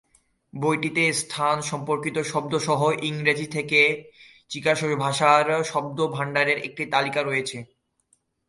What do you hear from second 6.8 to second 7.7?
তালিকা রয়েছে।